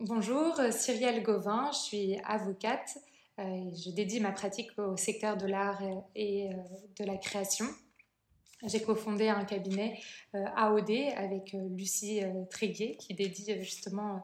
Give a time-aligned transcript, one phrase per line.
[0.00, 2.98] bonjour, Cyrielle Gauvin, je suis avocate.
[3.38, 5.82] je dédie ma pratique au secteur de l'art
[6.14, 6.50] et
[6.98, 7.66] de la création.
[8.64, 9.98] J'ai cofondé un cabinet
[10.34, 12.20] AOD avec Lucie
[12.50, 14.22] Tréguier qui dédie justement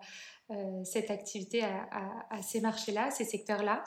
[0.85, 3.85] cette activité à ces marchés-là, ces secteurs-là.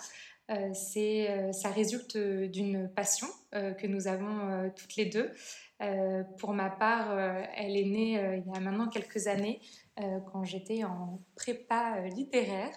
[0.51, 5.31] Euh, euh, ça résulte d'une passion euh, que nous avons toutes les deux.
[6.37, 7.17] pour ma part,
[7.57, 9.59] elle est née il y a maintenant quelques années
[9.97, 12.73] quand j'étais en prépa littéraire.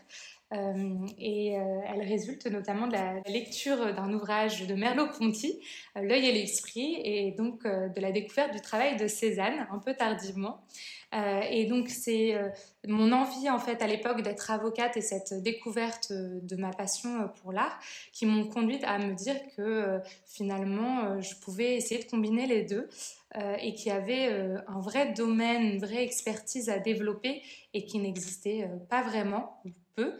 [0.52, 5.60] Et elle résulte notamment de la lecture d'un ouvrage de Merleau-Ponty,
[5.96, 10.64] L'œil et l'esprit, et donc de la découverte du travail de Cézanne, un peu tardivement.
[11.14, 12.48] Euh, et donc c'est euh,
[12.87, 17.30] mon envie en fait à l'époque d'être avocate et cette découverte euh, de ma passion
[17.40, 17.78] pour l'art
[18.13, 22.88] qui m'ont conduite à me dire que finalement je pouvais essayer de combiner les deux
[23.60, 24.29] et qu'il y avait
[24.66, 27.42] un vrai domaine, une vraie expertise à développer
[27.74, 29.60] et qui n'existait pas vraiment
[29.95, 30.15] peu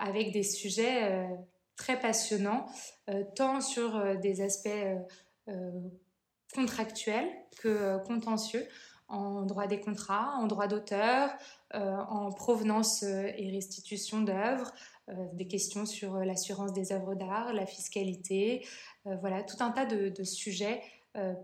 [0.00, 1.28] avec des sujets
[1.76, 2.66] très passionnants
[3.34, 4.68] tant sur des aspects
[6.54, 7.28] contractuels
[7.60, 8.66] que contentieux
[9.12, 11.30] en droit des contrats, en droit d'auteur,
[11.74, 14.72] euh, en provenance euh, et restitution d'œuvres,
[15.10, 18.66] euh, des questions sur l'assurance des œuvres d'art, la fiscalité,
[19.04, 20.80] voilà, tout un tas de, sujets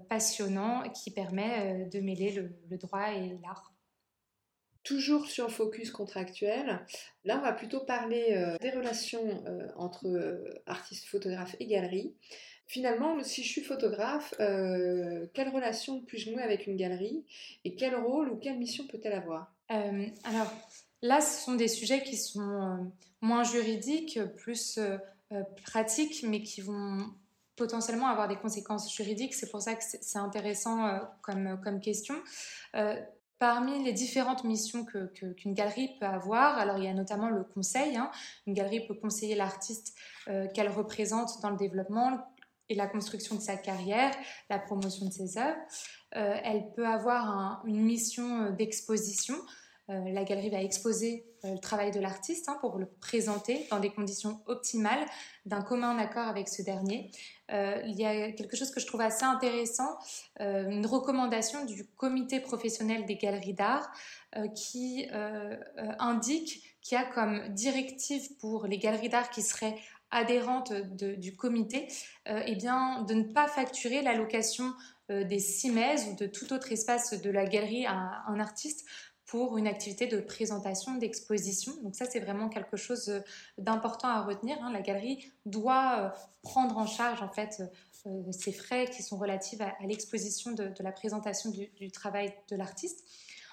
[0.09, 3.75] passionnants qui permettent de mêler le, droit et l'art.
[4.89, 6.81] Toujours sur focus contractuel,
[7.25, 9.45] là on va plutôt parler des relations
[9.77, 12.15] entre artistes, photographes et galeries.
[12.69, 17.25] Finalement, si je suis photographe, euh, quelle relation puis-je nouer avec une galerie
[17.65, 19.51] et quel rôle ou quelle mission peut-elle avoir?
[19.71, 20.53] Euh, Alors
[21.01, 22.77] là, ce sont des sujets qui sont euh,
[23.23, 24.79] moins juridiques, plus
[25.65, 27.07] pratiques, mais qui vont
[27.57, 29.35] potentiellement avoir des conséquences juridiques.
[29.35, 32.17] C'est pour ça que c'est intéressant comme question.
[33.39, 37.45] Parmi les différentes missions qu'une que, galerie peut avoir, alors il y a notamment le
[37.45, 37.97] conseil.
[37.97, 38.11] Hein.
[38.47, 39.95] Une galerie peut conseiller l'artiste
[40.55, 42.19] qu'elle représente dans le développement,
[42.69, 44.15] et la construction de sa carrière,
[44.51, 45.59] la promotion de ses œuvres.
[46.17, 49.35] Euh, elle peut avoir une mission euh, d'exposition.
[49.91, 53.91] Euh, la galerie va exposer le travail de l'artiste hein, pour le présenter dans des
[53.91, 55.07] conditions optimales,
[55.47, 57.11] d'un commun accord avec ce dernier.
[57.51, 59.99] Il y a quelque chose que je trouve assez intéressant,
[60.39, 63.91] une recommandation du comité professionnel des galeries d'art
[64.55, 65.07] qui
[65.99, 69.77] indique qu'il y a comme directive pour les galeries d'art qui seraient
[70.11, 71.89] adhérente du comité,
[72.29, 74.73] euh, eh bien, de ne pas facturer l'allocation
[75.11, 78.87] euh, des CIMES ou de tout autre espace de la galerie à un artiste
[79.29, 81.75] pour une activité de présentation, d'exposition.
[81.83, 83.21] Donc ça, c'est vraiment quelque chose euh,
[83.59, 84.57] d'important à retenir.
[84.63, 84.73] Hein.
[84.73, 87.63] La galerie doit prendre en charge en fait
[88.33, 93.05] ces frais qui sont relatifs à, l'exposition de, la présentation du travail de l'artiste.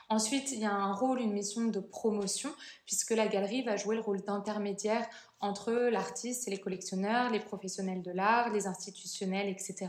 [0.07, 2.51] Ensuite, il y a un rôle, une mission de promotion,
[2.85, 5.07] puisque la galerie va jouer le rôle d'intermédiaire
[5.39, 9.87] entre l'artiste et les collectionneurs, les professionnels de l'art, les institutionnels, etc.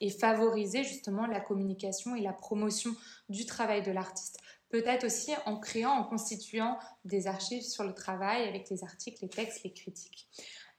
[0.00, 2.94] et favoriser justement la communication et la promotion
[3.30, 4.38] du travail de l'artiste.
[4.74, 9.28] Peut-être aussi en créant, en constituant des archives sur le travail avec les articles, les
[9.28, 10.26] textes, les critiques.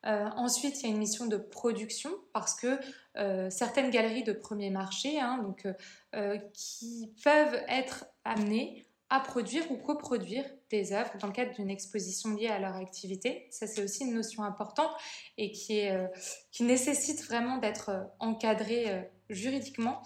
[0.06, 2.78] Euh, ensuite, il y a une mission de production parce que
[3.16, 5.66] euh, certaines galeries de premier marché, hein, donc,
[6.14, 11.70] euh, qui peuvent être amenées à produire ou coproduire des œuvres dans le cadre d'une
[11.70, 13.48] exposition liée à leur activité.
[13.50, 14.92] Ça, c'est aussi une notion importante
[15.38, 15.88] et qui,
[16.60, 20.02] nécessite vraiment d'être encadrée juridiquement.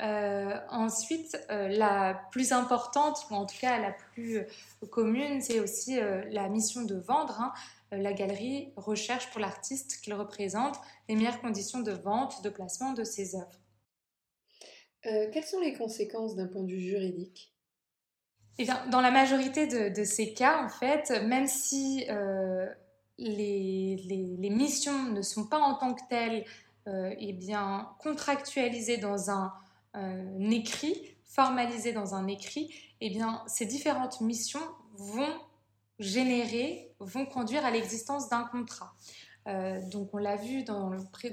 [0.00, 4.46] Ensuite, la plus importante, ou en tout cas la plus
[4.90, 5.98] commune, c'est aussi
[6.30, 7.40] la mission de vendre.
[7.40, 7.52] Hein.
[7.92, 10.76] Euh, la galerie recherche pour l'artiste qu'il représente
[11.08, 13.60] les meilleures conditions de vente, de placement de ses œuvres.
[15.06, 17.52] Euh, quelles sont les conséquences d'un point de vue juridique?
[18.58, 22.66] Eh Dans la majorité de, ces cas, en fait, même si euh,
[23.16, 26.44] les, missions ne sont pas en tant que telles
[26.86, 29.54] eh bien, contractualisées dans un,
[29.94, 34.60] écrit, formalisées dans un écrit, eh bien, ces différentes missions
[34.94, 35.34] vont
[35.98, 38.94] générer vont conduire à l'existence d'un contrat.
[39.46, 40.90] Euh, donc on l'a vu dans,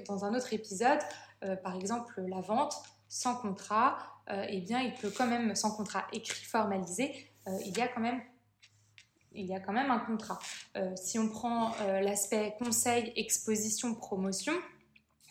[0.07, 0.99] dans, un autre épisode,
[1.43, 2.75] euh, par exemple la vente
[3.09, 3.97] sans contrat,
[4.29, 7.31] euh, eh bien il peut quand même, sans contrat écrit formalisé,
[7.65, 8.21] il y a quand même
[9.33, 10.39] il y a quand même un contrat.
[10.95, 11.71] si on prend
[12.01, 14.53] l'aspect conseil, exposition, promotion,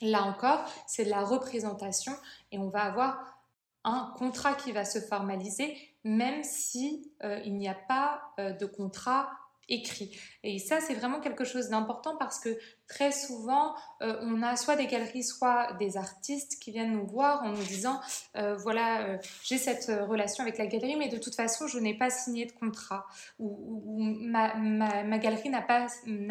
[0.00, 2.12] là encore, c'est de la représentation
[2.52, 3.38] et on va avoir
[3.84, 7.12] un contrat qui va se formaliser même si
[7.44, 9.28] il n'y a pas de contrat
[9.68, 10.16] écrit.
[10.44, 12.56] Et ça, c'est vraiment quelque chose d'important parce que
[12.86, 17.42] très souvent, euh, on a soit des galeries, soit des artistes qui viennent nous voir
[17.42, 18.00] en nous disant,
[18.36, 21.94] euh, voilà, euh, j'ai cette relation avec la galerie, mais de toute façon, je n'ai
[21.94, 23.06] pas signé de contrat.
[23.40, 25.86] Ou, ma, ma, galerie n'a pas,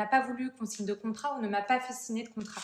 [0.10, 2.62] pas voulu qu'on signe de contrat ou ne m'a pas fait signer de contrat.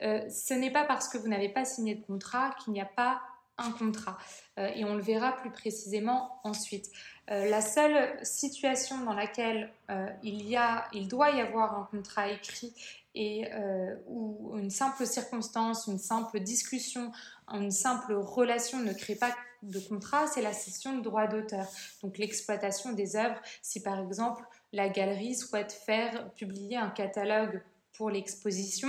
[0.00, 3.20] Ce n'est pas parce que vous n'avez pas signé de contrat qu'il n'y a pas
[3.58, 4.16] un contrat.
[4.56, 6.90] et on le verra plus précisément ensuite.
[7.30, 11.84] Euh, la seule situation dans laquelle euh, il, y a, il doit y avoir un
[11.84, 12.74] contrat écrit
[13.14, 17.12] et euh, où une simple circonstance, une simple discussion,
[17.52, 21.66] une simple relation ne crée pas de contrat, c'est la cession de droit d'auteur.
[22.02, 24.42] Donc l'exploitation des œuvres, si par exemple
[24.72, 27.62] la galerie souhaite faire publier un catalogue
[27.96, 28.88] pour l'exposition,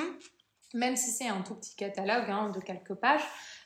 [0.73, 3.23] même si c'est un tout petit catalogue hein, de quelques pages,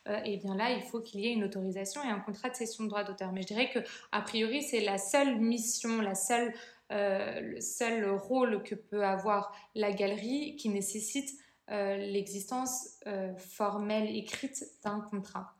[0.07, 2.49] et euh, eh bien là, il faut qu'il y ait une autorisation et un contrat
[2.49, 3.31] de cession de droit d'auteur.
[3.33, 3.79] Mais je dirais que
[4.11, 6.53] a priori, c'est la seule mission, la seule,
[6.91, 11.37] euh, le seul rôle que peut avoir la galerie qui nécessite
[11.69, 12.99] euh, l'existence
[13.37, 15.53] formelle écrite d'un contrat.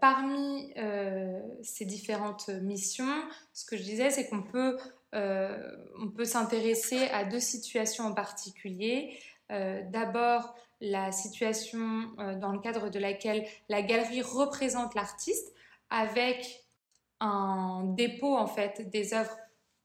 [0.00, 0.72] parmi
[1.62, 3.22] ces différentes missions,
[3.52, 4.76] ce que je disais, c'est qu'on peut,
[5.12, 9.16] peut s'intéresser à deux situations en particulier.
[9.50, 15.52] D'abord, la situation euh, dans le cadre de laquelle la galerie représente l'artiste
[15.90, 16.64] avec
[17.20, 19.36] un dépôt en fait des œuvres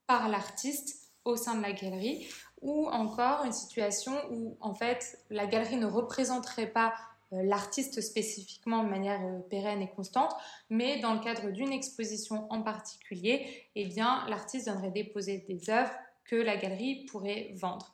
[0.06, 2.28] par l'artiste au sein de la galerie
[2.60, 6.94] ou encore une situation où en fait la galerie ne représenterait pas
[7.32, 10.32] euh, l'artiste spécifiquement de manière euh, pérenne et constante,
[10.70, 15.94] mais dans le cadre d'une exposition en particulier, eh bien l'artiste viendrait déposer des œuvres
[16.24, 17.92] que la galerie pourrait vendre.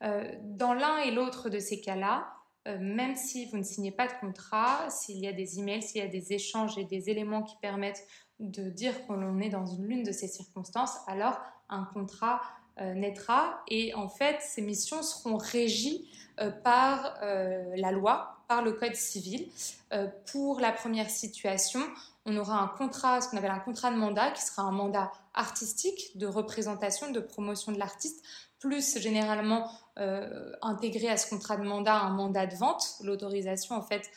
[0.00, 2.32] Dans l'un et l'autre de ces cas-là,
[2.68, 6.02] euh, même si vous ne signez pas de contrat, s'il y a des emails, s'il
[6.02, 8.06] y a des échanges et des éléments qui permettent
[8.38, 12.42] de dire qu'on est dans l'une de ces circonstances, alors un contrat
[12.80, 16.10] euh, naîtra et en fait ces missions seront régies
[16.40, 19.48] euh, par la loi, par le code civil.
[20.32, 21.80] pour la première situation,
[22.26, 25.10] on aura un contrat, ce qu'on appelle un contrat de mandat, qui sera un mandat
[25.34, 28.24] artistique de représentation, de promotion de l'artiste,
[28.60, 29.68] plus généralement
[29.98, 34.08] euh, intégrer à ce contrat de mandat un mandat de vente, l'autorisation en fait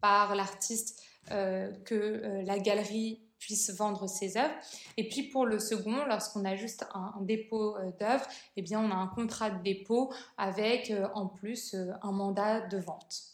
[0.00, 4.54] par l'artiste euh, que euh, la galerie puisse vendre ses œuvres.
[4.96, 8.26] Et puis pour le second, lorsqu'on a juste un, dépôt d'œuvres,
[8.56, 13.32] eh bien on a un contrat de dépôt avec en plus un mandat de vente.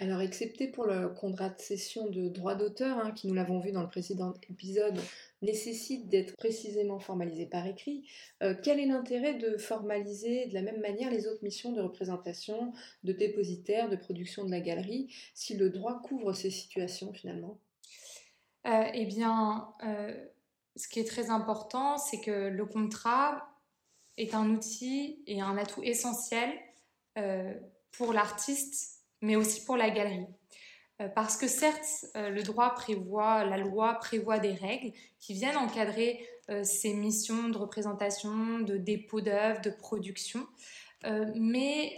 [0.00, 3.70] Alors, excepté pour le contrat de cession de droit d'auteur, hein, qui nous l'avons vu
[3.70, 4.98] dans le précédent épisode,
[5.42, 8.08] nécessite d'être précisément formalisé par écrit,
[8.42, 12.72] euh, quel est l'intérêt de formaliser de la même manière les autres missions de représentation,
[13.04, 17.58] de dépositaire, de production de la galerie, si le droit couvre ces situations finalement?
[18.66, 20.14] Euh, Eh bien, euh,
[20.76, 23.48] ce qui est très important, c'est que le contrat
[24.16, 26.50] est un outil et un atout essentiel
[27.92, 30.26] pour l'artiste mais aussi pour la galerie.
[31.00, 35.56] Euh, parce que certes, euh, le droit prévoit, la loi prévoit des règles qui viennent
[35.56, 40.46] encadrer euh, ces missions de représentation, de dépôt d'œuvres, de production,
[41.34, 41.96] mais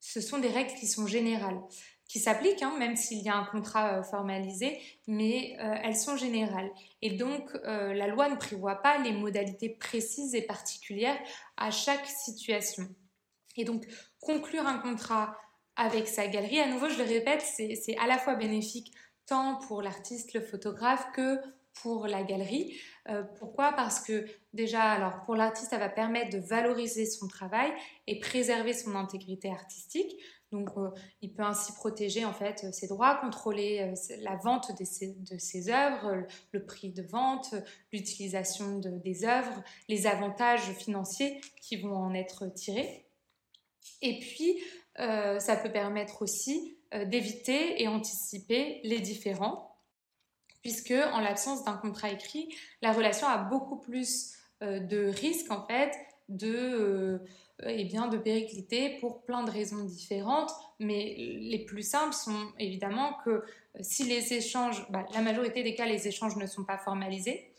[0.00, 1.60] ce sont des règles qui sont générales,
[2.08, 6.70] qui s'appliquent, hein, même s'il y a un contrat formalisé, mais elles sont générales.
[7.02, 11.18] Et donc, la loi ne prévoit pas les modalités précises et particulières
[11.58, 12.88] à chaque situation.
[13.58, 13.86] Et donc,
[14.18, 15.36] conclure un contrat
[15.80, 16.60] avec sa galerie.
[16.60, 18.92] À nouveau, je le répète, c'est à la fois bénéfique
[19.26, 21.38] tant pour l'artiste, le photographe, que
[21.82, 22.76] pour la galerie.
[23.08, 23.72] Euh, pourquoi?
[23.72, 27.72] Parce que déjà, alors pour l'artiste, ça va permettre de valoriser son travail
[28.06, 30.14] et préserver son intégrité artistique.
[30.52, 30.90] Donc, euh,
[31.22, 36.26] il peut ainsi protéger en fait ses droits, contrôler euh, la vente de ses, œuvres,
[36.52, 37.54] le prix de vente,
[37.90, 43.06] l'utilisation de, des œuvres, les avantages financiers qui vont en être tirés.
[44.02, 44.60] Et puis,
[45.00, 49.76] ça peut permettre aussi euh, d'éviter et anticiper les différends,
[50.60, 52.52] puisque en l'absence d'un contrat écrit,
[52.82, 54.32] la relation a beaucoup plus
[54.64, 55.92] euh, de risques en fait
[56.28, 57.22] de,
[57.62, 63.14] eh bien, de péricliter pour plein de raisons différentes, mais les plus simples sont évidemment
[63.24, 63.44] que
[63.80, 67.52] si les échanges, bah, la majorité des cas, les échanges ne sont pas formalisés,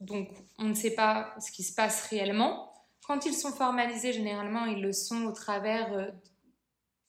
[0.00, 2.70] donc on ne sait pas ce qui se passe réellement.
[3.06, 6.12] Quand ils sont formalisés, généralement, ils le sont au travers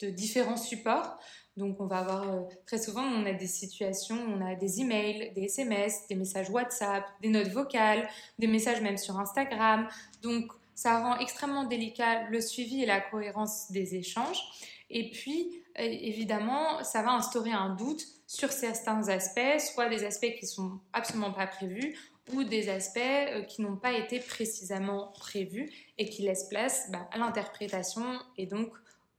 [0.01, 1.17] de différents supports.
[1.57, 5.33] Donc, on va avoir euh, très souvent, on a des situations, on a des emails,
[5.35, 8.07] des SMS, des messages WhatsApp, des notes vocales,
[8.39, 9.87] des messages même sur Instagram.
[10.21, 14.41] Donc, ça rend extrêmement délicat le suivi et la cohérence des échanges.
[14.89, 20.33] Et puis, euh, évidemment, ça va instaurer un doute sur certains aspects, soit des aspects
[20.39, 21.97] qui sont absolument pas prévus,
[22.33, 27.17] ou des aspects qui n'ont pas été précisément prévus et qui laissent place bah, à
[27.17, 28.05] l'interprétation
[28.37, 28.71] et donc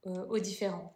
[0.05, 0.95] aux différents.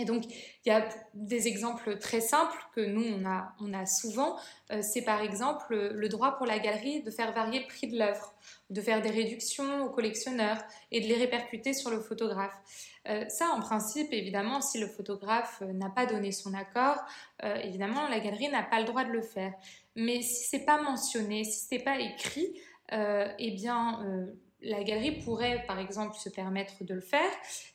[0.00, 0.24] Et donc,
[0.64, 4.36] il y a des exemples très simples que nous, on a, on a souvent.
[4.70, 7.98] Euh, c'est par exemple le droit pour la galerie de faire varier le prix de
[7.98, 8.32] l'œuvre,
[8.70, 10.58] de faire des réductions aux collectionneurs
[10.90, 12.56] et de les répercuter sur le photographe.
[13.08, 16.96] Euh, ça, en principe, évidemment, si le photographe euh, n'a pas donné son accord,
[17.42, 19.52] évidemment, la galerie n'a pas le droit de le faire.
[19.96, 22.60] Mais si c'est pas mentionné, si c'est pas écrit,
[22.92, 24.28] eh bien
[24.62, 27.30] la galerie pourrait, par exemple, se permettre de le faire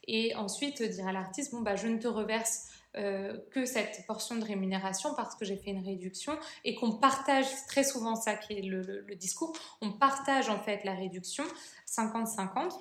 [0.07, 4.35] et ensuite dire à l'artiste, bon, bah, je ne te reverse euh, que cette portion
[4.37, 8.53] de rémunération parce que j'ai fait une réduction et qu'on partage, très souvent ça qui
[8.53, 11.43] est le, discours, on partage en fait la réduction
[11.87, 12.71] 50-50.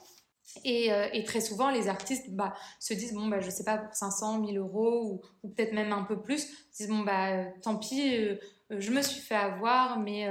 [0.66, 3.92] Euh, et, très souvent, les artistes bah, se disent, bon, bah, je sais pas, pour
[3.92, 6.46] 500, 1000 euros ou, peut-être même un peu plus,
[6.76, 8.36] disent, bon, bah, tant pis, euh,
[8.70, 10.28] je me suis fait avoir, mais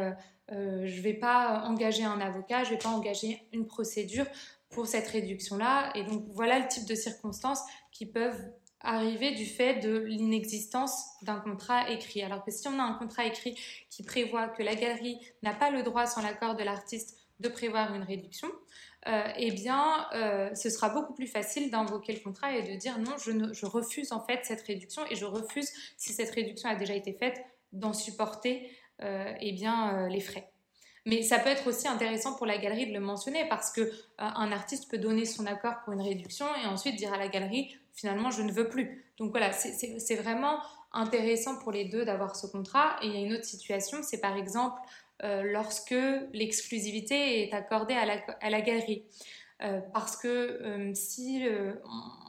[0.52, 4.26] euh, je ne vais pas engager un avocat, je ne vais pas engager une procédure
[4.70, 5.92] pour cette réduction-là.
[5.96, 8.44] Et donc voilà le type de circonstances qui peuvent
[8.82, 12.22] arriver du fait de l'inexistence d'un contrat écrit.
[12.22, 13.58] Alors que si on a un contrat écrit
[13.90, 17.94] qui prévoit que la galerie n'a pas le droit, sans l'accord de l'artiste, de prévoir
[17.96, 18.50] une réduction,
[19.08, 23.00] euh, eh bien, euh, ce sera beaucoup plus facile d'invoquer le contrat et de dire
[23.00, 26.94] non, je, refuse en fait cette réduction et je refuse, si cette réduction a déjà
[26.94, 27.42] été faite,
[27.74, 28.70] d'en supporter
[29.02, 30.50] eh bien, euh, les frais.
[31.06, 33.90] Mais ça peut être aussi intéressant pour la galerie de le mentionner parce que euh,
[34.18, 37.78] un artiste peut donner son accord pour une réduction et ensuite dire à la galerie
[37.94, 39.06] finalement je ne veux plus.
[39.18, 40.60] Donc voilà, c'est vraiment
[40.94, 42.96] intéressant pour les deux d'avoir ce contrat.
[43.02, 44.80] Et il y a une autre situation, c'est par exemple
[45.22, 45.96] lorsque
[46.34, 49.04] l'exclusivité est accordée à la, à la galerie.
[49.94, 51.46] parce que si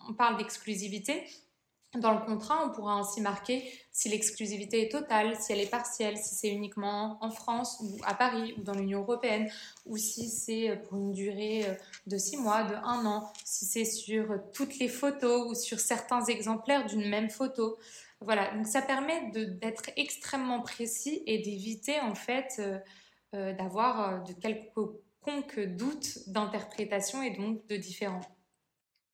[0.06, 1.24] on parle d'exclusivité,
[1.96, 6.16] dans le contrat, on pourra ainsi marquer si l'exclusivité est totale, si elle est partielle,
[6.16, 9.48] si c'est uniquement en France ou à Paris ou dans l'Union européenne,
[9.86, 11.74] ou si c'est pour une durée euh,
[12.06, 16.24] de six mois, de un an, si c'est sur toutes les photos ou sur certains
[16.24, 17.78] exemplaires d'une même photo.
[18.20, 22.78] Voilà, donc ça permet d'être extrêmement précis et d'éviter en fait euh,
[23.34, 28.22] euh, d'avoir de quelconque doute d'interprétation et donc de différents.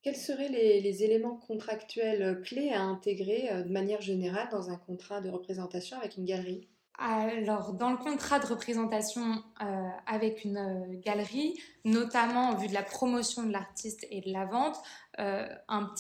[0.03, 4.77] Quels seraient les, éléments contractuels euh, clés à intégrer euh, de manière générale dans un
[4.77, 6.67] contrat de représentation avec une galerie?
[6.99, 12.83] Alors, dans le contrat de représentation euh, avec une galerie, notamment en vue de la
[12.83, 14.77] promotion de l'artiste et de la vente,
[15.17, 15.95] un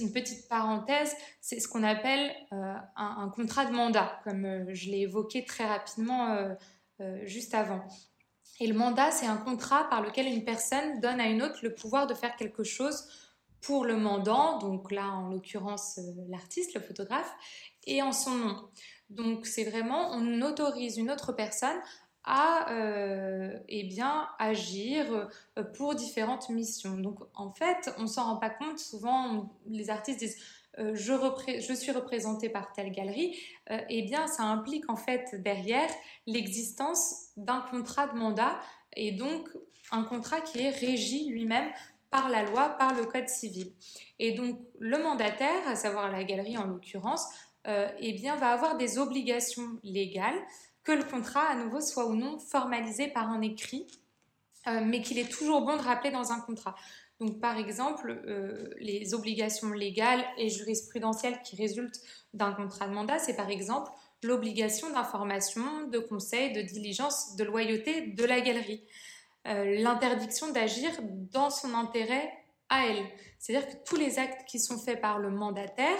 [0.00, 5.44] une petite parenthèse, c'est ce qu'on appelle un, contrat de mandat, comme je l'ai évoqué
[5.44, 6.56] très rapidement
[7.22, 7.84] juste avant.
[8.60, 11.74] Et le mandat, c'est un contrat par lequel une personne donne à une autre le
[11.74, 13.06] pouvoir de faire quelque chose
[13.60, 17.32] pour le mandant, donc là en l'occurrence euh, l'artiste, le photographe,
[17.86, 18.68] et en son nom.
[19.10, 21.76] Donc c'est vraiment, on autorise une autre personne
[22.24, 26.98] à euh, eh bien, agir euh, pour différentes missions.
[26.98, 28.78] Donc en fait, on s'en rend pas compte.
[28.78, 30.36] Souvent, les artistes disent
[30.78, 33.36] euh, je, suis représenté par telle galerie,
[33.70, 35.90] euh, eh bien, ça implique en fait derrière
[36.26, 38.60] l'existence d'un contrat de mandat
[38.94, 39.48] et donc
[39.90, 41.68] un contrat qui est régi lui-même
[42.10, 43.72] par la loi, par le code civil.
[44.18, 47.26] Et donc, le mandataire, à savoir la galerie en l'occurrence,
[47.66, 50.38] euh, eh bien, va avoir des obligations légales,
[50.84, 53.86] que le contrat à nouveau soit ou non formalisé par un écrit,
[54.82, 56.74] mais qu'il est toujours bon de rappeler dans un contrat.
[57.20, 62.00] Donc, par exemple, euh, les obligations légales et jurisprudentielles qui résultent
[62.32, 63.90] d'un contrat de mandat, c'est par exemple
[64.22, 68.84] l'obligation d'information, de conseil, de diligence, de loyauté de la galerie.
[69.48, 70.90] Euh, l'interdiction d'agir
[71.32, 72.32] dans son intérêt
[72.68, 73.04] à elle.
[73.38, 75.98] C'est-à-dire que tous les actes qui sont faits par le mandataire,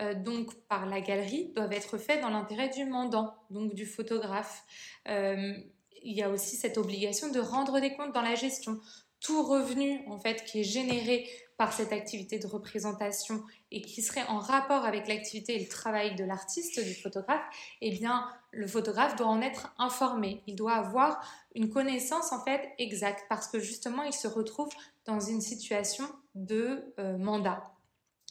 [0.00, 4.64] euh, donc par la galerie, doivent être faits dans l'intérêt du mandant, donc du photographe.
[5.06, 8.80] il y a aussi cette obligation de rendre des comptes dans la gestion
[9.20, 14.26] tout revenu en fait qui est généré par cette activité de représentation et qui serait
[14.28, 17.42] en rapport avec l'activité et le travail de l'artiste, du photographe,
[17.82, 20.42] eh bien le photographe doit en être informé.
[20.46, 21.22] Il doit avoir
[21.54, 24.70] une connaissance en fait exacte parce que justement il se retrouve
[25.04, 27.62] dans une situation de euh, mandat.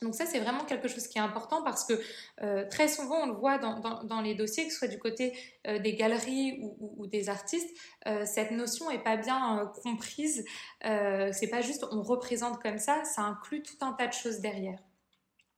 [0.01, 1.93] Donc ça, c'est vraiment quelque chose qui est important parce que
[2.41, 5.37] euh, très souvent, on le voit dans, les dossiers, que ce soit du côté
[5.67, 7.69] euh, des galeries ou, des artistes,
[8.07, 10.45] euh, cette notion n'est pas bien comprise.
[10.81, 14.79] c'est pas juste on représente comme ça, ça inclut tout un tas de choses derrière.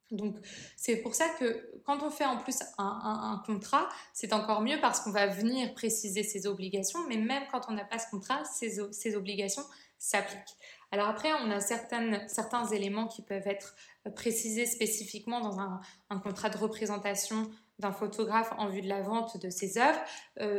[0.09, 0.35] Donc
[0.75, 4.99] c'est pour ça que quand on fait en plus un, contrat, c'est encore mieux parce
[4.99, 9.15] qu'on va venir préciser ses obligations, mais même quand on n'a pas ce contrat, ces
[9.15, 9.63] obligations
[9.97, 10.57] s'appliquent.
[10.91, 15.79] Alors après, on a certains éléments qui peuvent être euh, précisés spécifiquement dans un,
[16.19, 19.99] contrat de représentation d'un photographe en vue de la vente de ses œuvres.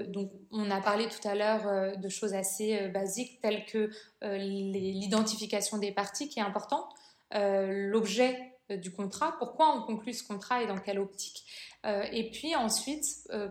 [0.09, 3.91] donc, on a parlé tout à l'heure de choses assez basiques telles que
[4.23, 6.93] l'identification des parties qui est importante,
[7.31, 11.45] l'objet du contrat, pourquoi on conclut ce contrat et dans quelle optique.
[11.85, 13.07] et puis ensuite,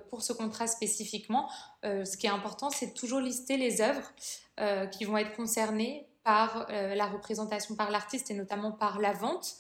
[0.09, 1.49] pour ce contrat spécifiquement,
[1.83, 4.11] ce qui est important, c'est toujours lister les œuvres
[4.91, 9.55] qui vont être concernées par la représentation par l'artiste et notamment par la vente.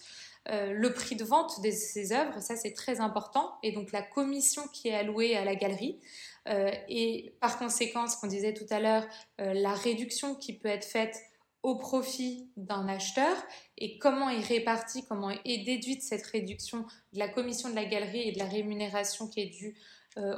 [0.49, 4.01] Euh, le prix de vente de ces œuvres, ça c'est très important, et donc la
[4.01, 5.99] commission qui est allouée à la galerie,
[6.47, 9.05] euh, et par conséquent, ce qu'on disait tout à l'heure,
[9.39, 11.15] euh, la réduction qui peut être faite
[11.61, 13.35] au profit d'un acheteur,
[13.77, 18.29] et comment est répartie, comment est déduite cette réduction de la commission de la galerie
[18.29, 19.77] et de la rémunération qui est due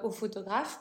[0.03, 0.80] au photographe.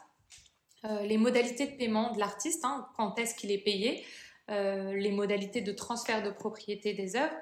[0.82, 4.04] les modalités de paiement de l'artiste, hein, quand est-ce qu'il est payé,
[4.48, 7.36] les modalités de transfert de propriété des œuvres,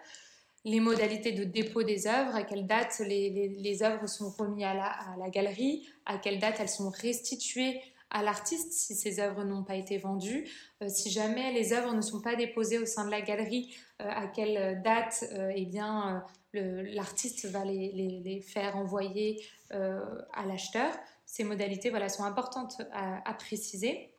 [0.65, 4.75] les modalités de dépôt des œuvres, à quelle date les, œuvres sont remises à
[5.17, 7.81] la, galerie, à quelle date elles sont restituées
[8.11, 10.51] à l'artiste si ces œuvres n'ont pas été vendues,
[10.83, 14.09] euh, si jamais les œuvres ne sont pas déposées au sein de la galerie, euh,
[14.09, 19.41] à quelle date euh, eh bien l'artiste va les, faire envoyer
[19.71, 20.93] à l'acheteur.
[21.25, 24.10] Ces modalités voilà, sont importantes à préciser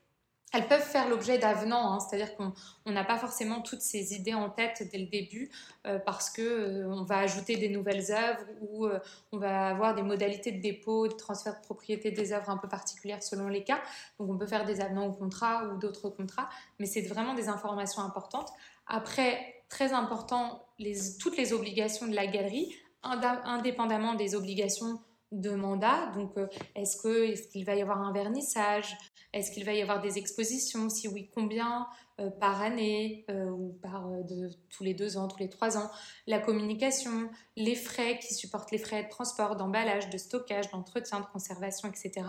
[0.52, 4.50] elles peuvent faire l'objet d'avenants, hein, c'est-à-dire qu'on n'a pas forcément toutes ces idées en
[4.50, 5.50] tête dès le début
[5.88, 9.00] euh, parce que euh, on va ajouter des nouvelles œuvres ou euh,
[9.32, 12.68] on va avoir des modalités de dépôt, de transfert de propriété des œuvres un peu
[12.68, 13.82] particulières selon les cas.
[14.20, 17.48] Donc on peut faire des avenants au contrat ou d'autres contrats, mais c'est vraiment des
[17.48, 18.50] informations importantes.
[18.88, 25.00] Après, très important, les, toutes les obligations de la galerie, indépendamment des obligations
[25.32, 26.12] de mandat.
[26.14, 26.36] Donc,
[26.76, 28.98] est-ce qu'il est qu'il va y avoir un vernissage?
[29.34, 31.88] Est-ce qu'il va y avoir des expositions Si oui, combien
[32.20, 35.90] euh, par année euh, ou par euh, tous les deux ans, tous les trois ans?
[36.28, 41.26] La communication, les frais qui supportent les frais de transport, d'emballage, de stockage, d'entretien, de
[41.26, 42.28] conservation, etc.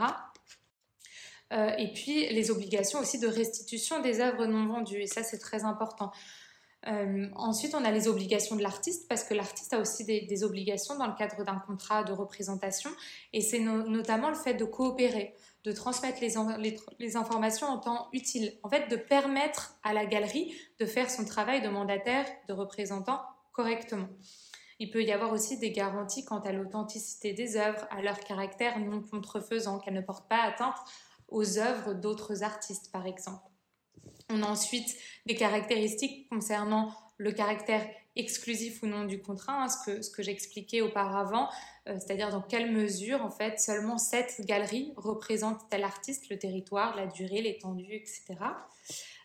[1.77, 5.03] et puis les obligations aussi de restitution des œuvres non vendues.
[5.03, 6.11] Et ça, c'est très important.
[7.35, 11.07] ensuite, on a les obligations de l'artiste, parce que l'artiste a aussi des, obligations dans
[11.07, 12.91] le cadre d'un contrat de représentation,
[13.35, 18.59] et c'est notamment le fait de coopérer de transmettre les, informations en temps utile.
[18.63, 23.21] En fait, de permettre à la galerie de faire son travail de mandataire, de représentant
[23.53, 24.09] correctement.
[24.81, 28.81] Il peut y avoir aussi des garanties quant à l'authenticité des œuvres, à leur caractère
[28.81, 30.77] non contrefaisant, qu'elles ne portent pas atteinte
[31.29, 33.49] aux œuvres d'autres artistes, par exemple.
[34.29, 34.97] On a ensuite
[35.27, 41.49] des caractéristiques concernant le caractère exclusif ou non du contrat, hein, ce que, j'expliquais auparavant,
[41.87, 47.07] c'est-à-dire dans quelle mesure en fait seulement cette galerie représente tel artiste, le territoire, la
[47.07, 48.23] durée, l'étendue, etc.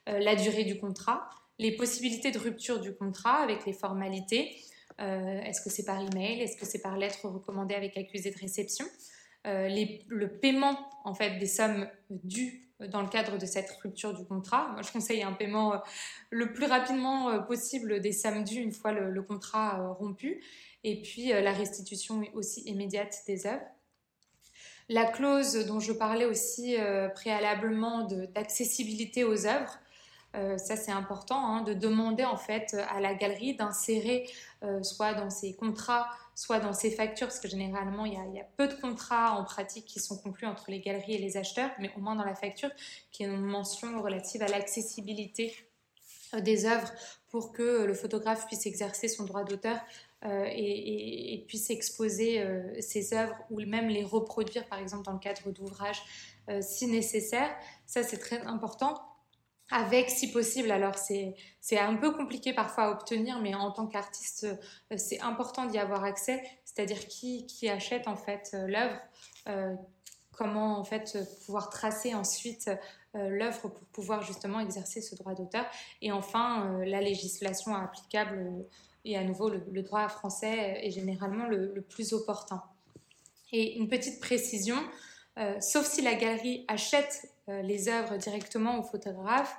[0.10, 4.56] Euh, la durée du contrat, les possibilités de rupture du contrat avec les formalités.
[5.00, 8.38] Euh, est-ce que c'est par email Est-ce que c'est par lettre recommandée avec accusé de
[8.40, 8.86] réception
[9.46, 14.70] Le paiement en fait des sommes dues dans le cadre de cette rupture du contrat.
[14.74, 15.78] Moi, je conseille un paiement euh,
[16.30, 20.44] le plus rapidement euh, possible des samedis une fois le, contrat euh, rompu,
[20.90, 23.66] et puis la restitution aussi immédiate des œuvres.
[24.90, 26.78] La clause dont je parlais aussi
[27.14, 29.78] préalablement d'accessibilité aux œuvres,
[30.34, 34.30] ça c'est important, hein, de demander en fait à la galerie d'insérer
[34.82, 38.68] soit dans ses contrats soit dans ses factures, parce que généralement, il y, a, peu
[38.68, 42.00] de contrats en pratique qui sont conclus entre les galeries et les acheteurs, mais au
[42.00, 42.70] moins dans la facture,
[43.12, 45.56] qui est une mention relative à l'accessibilité
[46.36, 46.92] euh, des œuvres
[47.30, 49.80] pour que le photographe puisse exercer son droit d'auteur
[50.26, 55.20] euh, et, puisse exposer euh, ses œuvres ou même les reproduire, par exemple, dans le
[55.20, 56.02] cadre d'ouvrages
[56.62, 57.50] si nécessaire.
[57.86, 59.02] Ça, c'est très important.
[59.70, 64.46] Avec, si possible, alors c'est un peu compliqué parfois à obtenir, mais en tant qu'artiste,
[64.46, 68.98] euh, c'est important d'y avoir accès, c'est-à-dire qui, qui, achète en fait euh, l'œuvre,
[69.50, 69.76] euh,
[70.32, 72.70] comment en fait pouvoir tracer ensuite
[73.14, 75.66] l'œuvre pour pouvoir justement exercer ce droit d'auteur,
[76.04, 78.54] et enfin la législation applicable,
[79.08, 82.62] et à nouveau le, droit français est généralement le, plus opportun.
[83.52, 84.78] Et une petite précision,
[85.60, 89.56] sauf si la galerie achète euh, les œuvres directement au photographe,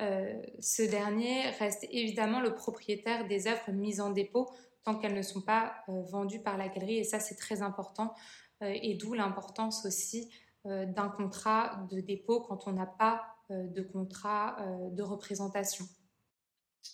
[0.00, 4.48] euh, ce dernier reste évidemment le propriétaire des œuvres mises en dépôt
[4.84, 6.98] tant qu'elles ne sont pas euh, vendues par la galerie.
[6.98, 8.14] Et ça, c'est très important.
[8.60, 10.30] et d'où l'importance aussi
[10.64, 14.56] d'un contrat de dépôt quand on n'a pas de contrat
[14.92, 15.84] de représentation.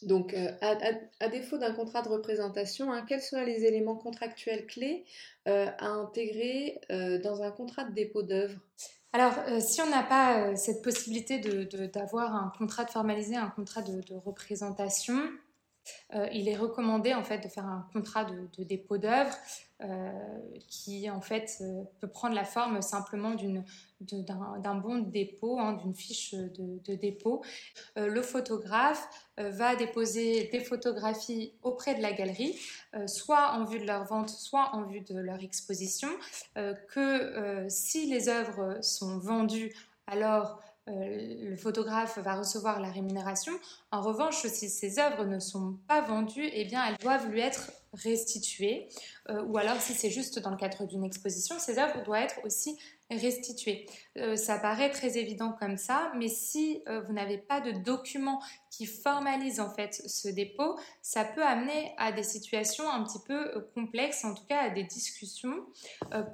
[0.02, 5.04] Donc, à, défaut d'un contrat de représentation, hein, quels seraient les éléments contractuels clés
[5.46, 8.60] à intégrer dans un contrat de dépôt d'œuvre?
[9.12, 13.48] Alors, euh, si on n'a pas euh, cette possibilité d'avoir un contrat de formaliser, un
[13.48, 15.18] contrat de, représentation,
[16.32, 19.34] il est recommandé en fait de faire un contrat de, dépôt d'œuvre
[20.68, 21.62] qui en fait
[22.00, 23.36] peut prendre la forme simplement
[24.00, 27.44] d'un bon de dépôt, hein, d'une fiche de, dépôt.
[27.94, 32.58] le photographe va déposer des photographies auprès de la galerie,
[33.06, 36.08] soit en vue de leur vente, soit en vue de leur exposition,
[36.56, 39.72] que si les œuvres sont vendues,
[40.08, 43.52] alors euh, le photographe va recevoir la rémunération.
[43.90, 47.70] En revanche, si ces œuvres ne sont pas vendues, eh bien, elles doivent lui être
[47.94, 48.88] restituées.
[49.30, 52.40] Euh, ou alors, si c'est juste dans le cadre d'une exposition, ces œuvres doivent être
[52.44, 52.78] aussi
[53.10, 53.86] restituées.
[54.18, 58.84] Euh, ça paraît très évident comme ça, mais si vous n'avez pas de document qui
[58.84, 64.24] formalise en fait ce dépôt, ça peut amener à des situations un petit peu complexes,
[64.24, 65.66] en tout cas à des discussions.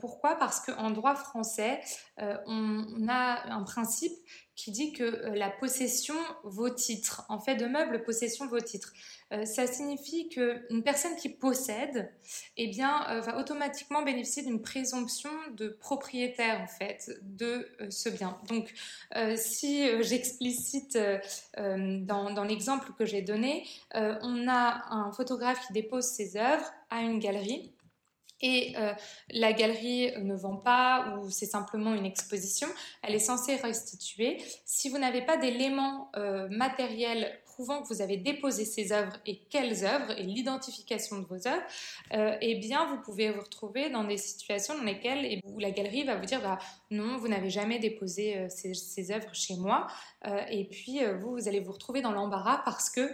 [0.01, 0.35] pourquoi?
[0.37, 1.81] Parce qu'en droit français,
[2.19, 4.15] on a un principe
[4.57, 6.15] qui dit que euh, la possession
[6.45, 7.25] vaut titre.
[7.29, 8.93] En fait de meuble, possession vaut titre.
[9.33, 12.13] Euh, ça signifie qu'une personne qui possède
[12.57, 18.39] eh euh, va automatiquement bénéficier d'une présomption de propriétaire en fait de ce bien.
[18.49, 18.73] Donc
[19.37, 20.99] si j'explicite
[21.57, 27.01] dans, dans l'exemple que j'ai donné, on a un photographe qui dépose ses œuvres à
[27.01, 27.74] une galerie
[28.45, 28.93] et euh,
[29.31, 32.69] la galerie ne vend pas ou c'est simplement une exposition,
[33.03, 34.37] elle est censée restituer.
[34.67, 39.39] Si vous n'avez pas d'éléments euh, matériels prouvant que vous avez déposé ces œuvres et
[39.49, 41.63] quelles œuvres et l'identification de vos œuvres,
[42.13, 45.71] euh, eh bien vous pouvez vous retrouver dans des situations dans lesquelles et où la
[45.71, 46.59] galerie va vous dire bah,
[46.91, 49.87] non, vous n'avez jamais déposé ces, ces, œuvres chez moi.
[50.51, 53.09] et puis vous, vous allez vous retrouver dans l'embarras parce que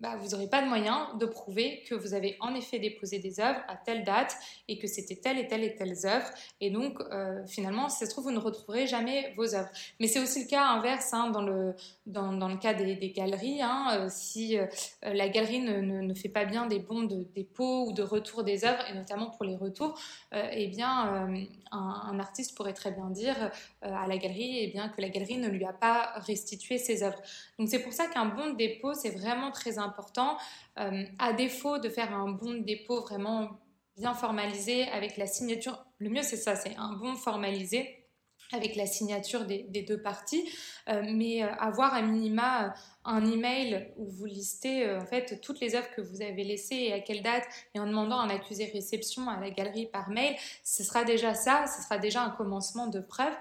[0.00, 3.40] bah, vous n'aurez pas de moyen de prouver que vous avez en effet déposé des
[3.40, 4.36] œuvres à telle date
[4.68, 6.30] et que c'était telle et telle et telle œuvres.
[6.60, 9.70] Et donc, euh, finalement, si ça se trouve, vous ne retrouverez jamais vos œuvres.
[10.00, 11.74] Mais c'est aussi le cas inverse hein, dans, le,
[12.06, 13.62] dans, dans, le cas des, des galeries.
[13.62, 14.66] Hein, euh, si euh,
[15.02, 18.64] la galerie ne, ne, fait pas bien des bons de dépôt ou de retour des
[18.64, 19.98] œuvres, et notamment pour les retours,
[20.32, 21.38] eh bien,
[21.70, 23.50] un, un, artiste pourrait très bien dire
[23.82, 27.20] à la galerie eh bien, que la galerie ne lui a pas restitué ses œuvres.
[27.58, 30.36] Donc, c'est pour ça qu'un bon de dépôt, c'est vraiment très important important.
[30.78, 33.60] Euh, à défaut de faire un bon dépôt vraiment
[33.96, 38.07] bien formalisé avec la signature, le mieux c'est ça, c'est un bon formalisé
[38.52, 40.48] avec la signature des, deux parties,
[40.88, 42.70] euh, mais euh, avoir à minima euh,
[43.04, 46.92] un email où vous listez en fait toutes les œuvres que vous avez laissées et
[46.92, 50.84] à quelle date, et en demandant un accusé réception à la galerie par mail, ce
[50.84, 53.32] sera déjà ça, ce sera déjà un commencement de preuve,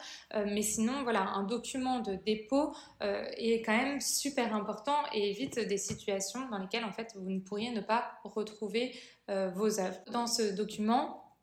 [0.46, 5.78] mais sinon voilà, un document de dépôt est quand même super important et évite des
[5.78, 10.00] situations dans lesquelles en fait vous ne pourriez ne pas retrouver vos œuvres.
[10.12, 11.36] Dans ce document,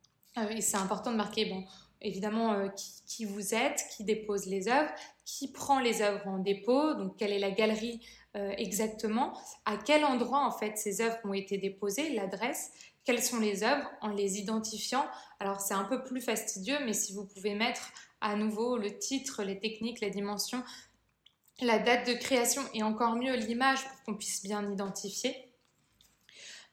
[0.60, 1.62] c'est important de marquer bon
[2.04, 2.68] évidemment euh,
[3.06, 4.90] qui, vous êtes, qui dépose les œuvres,
[5.24, 9.32] qui prend les œuvres en dépôt, donc quelle est la galerie euh, exactement,
[9.64, 12.70] à quel endroit en fait ces œuvres ont été déposées, l'adresse,
[13.04, 15.06] quelles sont les œuvres en les identifiant.
[15.40, 19.42] Alors c'est un peu plus fastidieux, mais si vous pouvez mettre à nouveau le titre,
[19.42, 20.62] les techniques, les dimensions,
[21.60, 25.34] la date de création et encore mieux l'image pour qu'on puisse bien identifier.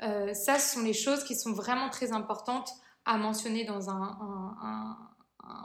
[0.02, 2.72] Euh, ça, ce sont les choses qui sont vraiment très importantes
[3.06, 4.98] à mentionner dans un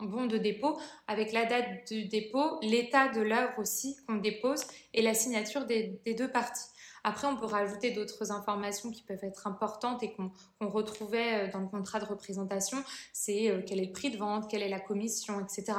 [0.03, 5.03] bon de dépôt avec la date du dépôt, l'état de l'œuvre aussi qu'on dépose et
[5.03, 6.69] la signature des, deux parties.
[7.05, 11.61] Après, on peut rajouter d'autres informations qui peuvent être importantes et qu'on retrouvait euh, dans
[11.61, 12.79] le contrat de représentation.
[13.13, 15.79] C'est euh, quel est le prix de vente, quelle est la commission, etc.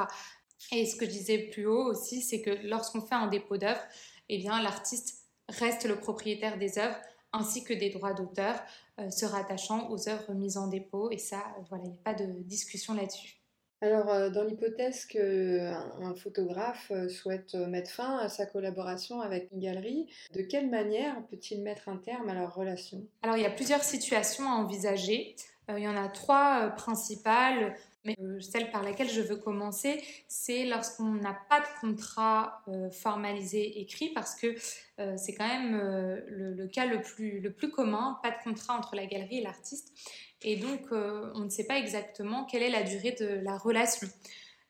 [0.72, 3.82] Et ce que je disais plus haut aussi, c'est que lorsqu'on fait un dépôt d'œuvre,
[4.30, 6.96] eh bien, l'artiste reste le propriétaire des œuvres
[7.32, 8.58] ainsi que des droits d'auteur
[9.00, 11.10] euh, se rattachant aux œuvres mises en dépôt.
[11.10, 13.37] Et ça, voilà, il n'y a pas de discussion là-dessus.
[13.80, 19.50] Alors, euh, dans l'hypothèse qu'un photographe euh, souhaite euh, mettre fin à sa collaboration avec
[19.52, 23.06] une galerie, de quelle manière peut-il mettre un terme à leur relation?
[23.22, 25.36] Alors, il y a plusieurs situations à envisager.
[25.68, 27.76] il y en a trois principales.
[28.04, 34.10] Mais celle par laquelle je veux commencer, c'est lorsqu'on n'a pas de contrat formalisé écrit,
[34.14, 34.54] parce que
[35.16, 35.76] c'est quand même
[36.28, 39.92] le, cas le plus commun, pas de contrat entre la galerie et l'artiste.
[40.42, 44.06] Et donc, euh, on ne sait pas exactement quelle est la durée de la relation.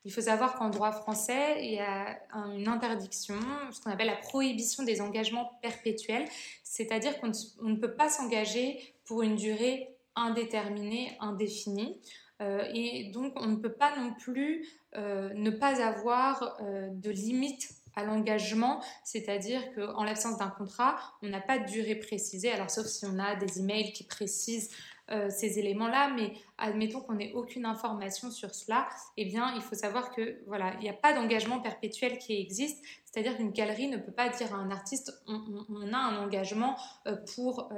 [0.05, 2.19] Il faut savoir qu'en droit français, il y a
[2.55, 3.35] une interdiction,
[3.71, 6.25] ce qu'on appelle la prohibition des engagements perpétuels,
[6.63, 11.99] c'est-à-dire qu'on ne peut pas s'engager pour une durée indéterminée, indéfinie.
[12.41, 17.69] Euh, et donc, on ne peut pas non plus euh, ne pas avoir de limite
[17.95, 22.87] à l'engagement, c'est-à-dire qu'en l'absence d'un contrat, on n'a pas de durée précisée, alors sauf
[22.87, 24.69] si on a des emails qui précisent
[25.11, 29.75] euh, ces éléments-là, mais admettons qu'on n'ait aucune information sur cela, eh bien, il faut
[29.75, 32.83] savoir que voilà, il n'y a pas d'engagement perpétuel qui existe.
[33.05, 37.15] C'est-à-dire qu'une galerie ne peut pas dire à un artiste on, a un engagement euh,
[37.35, 37.71] pour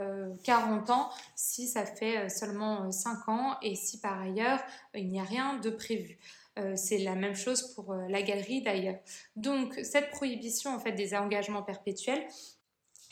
[0.44, 4.60] 40 ans si ça fait seulement 5 ans et si par ailleurs
[4.94, 6.20] il n'y a rien de prévu.
[6.60, 8.98] Euh, c'est la même chose pour euh, la galerie d'ailleurs.
[9.38, 12.26] Donc cette prohibition en fait des engagements perpétuels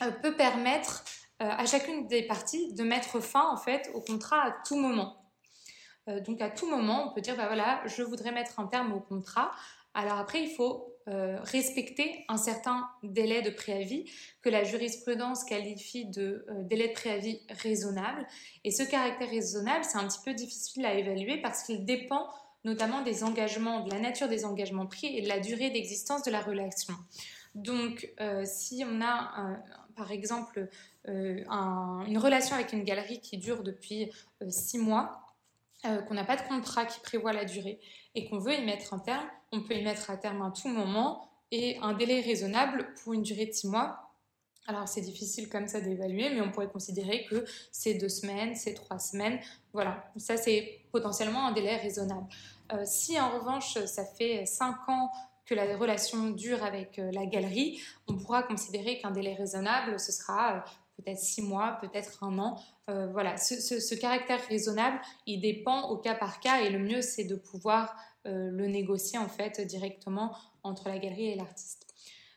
[0.02, 1.04] euh, peut permettre
[1.40, 5.16] à chacune des parties de mettre fin en fait au contrat à tout moment.
[6.06, 9.00] donc à tout moment, on peut dire bah voilà, je voudrais mettre un terme au
[9.00, 9.50] contrat.
[9.94, 14.04] Alors après, il faut respecter un certain délai de préavis
[14.42, 18.26] que la jurisprudence qualifie de délai de préavis raisonnable.
[18.64, 22.28] Et ce caractère raisonnable, c'est un petit peu difficile à évaluer parce qu'il dépend
[22.64, 26.30] notamment des engagements, de la nature des engagements pris et de la durée d'existence de
[26.30, 26.94] la relation.
[27.54, 29.58] Donc, euh, si on a,
[30.00, 30.66] par exemple,
[31.08, 31.44] euh,
[32.06, 34.10] une relation avec une galerie qui dure depuis
[34.42, 35.26] euh, six mois,
[35.82, 37.80] qu'on n'a pas de contrat qui prévoit la durée
[38.14, 40.68] et qu'on veut y mettre un terme, on peut y mettre un terme à tout
[40.68, 44.10] moment et un délai raisonnable pour une durée de six mois
[44.66, 48.74] alors c'est difficile comme ça d'évaluer, mais on pourrait considérer que c'est deux semaines, c'est
[48.74, 49.40] trois semaines.
[49.72, 52.26] Voilà, ça c'est potentiellement un délai raisonnable.
[52.72, 55.10] Euh, si en revanche ça fait cinq ans
[55.50, 60.12] que la relation dure avec euh, la galerie, on pourra considérer qu'un délai raisonnable, ce
[60.12, 60.60] sera euh,
[60.96, 62.56] peut-être six mois, peut-être un an.
[62.86, 67.36] voilà, ce, caractère raisonnable, il dépend au cas par cas et le mieux c'est de
[67.36, 71.86] pouvoir le négocier en fait directement entre la galerie et l'artiste.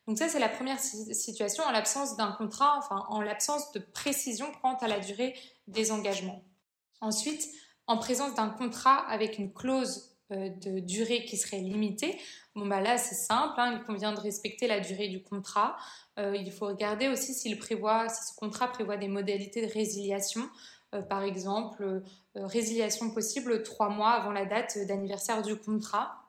[0.08, 4.48] Donc ça, c'est la première situation en l'absence d'un contrat, enfin en l'absence de précision
[4.62, 5.36] quant à la durée
[5.68, 6.42] des engagements.
[7.02, 7.46] Ensuite,
[7.88, 12.18] en présence d'un contrat avec une clause euh, de durée qui serait limitée,
[12.56, 15.78] bon bah là c'est simple, hein, il convient de respecter la durée du contrat.
[16.18, 20.50] Euh, il faut regarder aussi s'il prévoit, si ce contrat prévoit des modalités de résiliation.
[20.94, 22.04] Euh, par exemple,
[22.36, 26.24] résiliation possible trois mois avant la date d'anniversaire du contrat.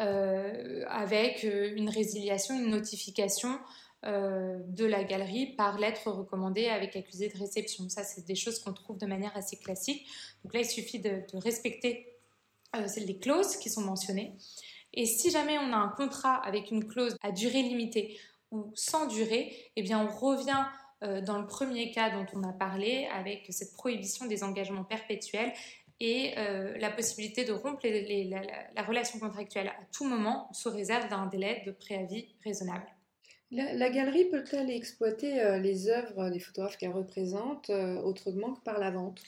[0.00, 3.58] Euh, avec euh, une résiliation, une notification
[4.06, 7.86] euh, de la galerie par lettre recommandée avec accusé de réception.
[7.90, 10.06] Ça, c'est des choses qu'on trouve de manière assez classique.
[10.42, 12.11] Donc là, il suffit de, respecter
[12.96, 14.34] les clauses qui sont mentionnées.
[14.94, 18.18] Et si jamais on a un contrat avec une clause à durée limitée
[18.50, 20.64] ou sans durée, eh bien on revient
[21.00, 25.52] dans le premier cas dont on a parlé avec cette prohibition des engagements perpétuels
[26.02, 31.26] et euh, la possibilité de rompre la, relation contractuelle à tout moment sous réserve d'un
[31.26, 32.86] délai de préavis raisonnable.
[33.52, 38.80] La, galerie peut-elle exploiter euh, les œuvres des photographes qu'elle représente euh, autrement que par
[38.80, 39.22] la vente?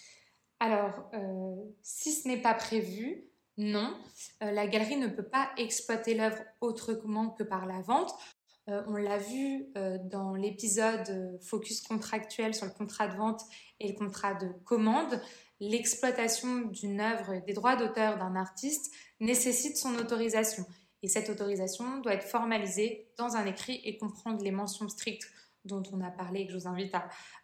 [0.58, 1.10] Alors,
[1.82, 3.24] si ce n'est pas prévu,
[3.56, 3.96] non.
[4.40, 8.12] la galerie ne peut pas exploiter l'œuvre autrement que par la vente.
[8.66, 9.66] on l'a vu
[10.10, 13.42] dans l'épisode focus contractuel sur le contrat de vente
[13.78, 15.20] et le contrat de commande
[15.60, 20.64] l'exploitation d'une œuvre, des droits d'auteur d'un artiste nécessite son autorisation.
[21.02, 25.30] Et cette autorisation doit être formalisée dans un écrit et comprendre les mentions strictes
[25.64, 26.94] dont on a parlé et que je vous invite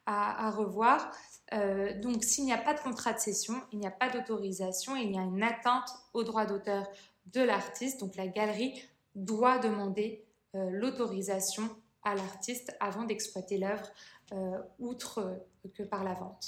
[0.07, 1.11] à, revoir.
[1.53, 4.97] Euh, donc s'il n'y a pas de contrat de cession, il n'y a pas d'autorisation,
[4.97, 6.87] il y a une atteinte aux droits d'auteur
[7.27, 8.01] de l'artiste.
[8.01, 8.83] Donc la galerie
[9.15, 11.69] doit demander euh, l'autorisation
[12.03, 13.89] à l'artiste avant d'exploiter l'œuvre,
[14.33, 15.39] euh, outre
[15.75, 16.47] que par la vente.